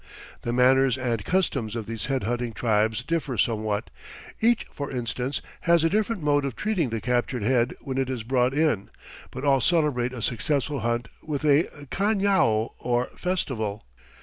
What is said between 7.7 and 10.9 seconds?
when it is brought in, but all celebrate a successful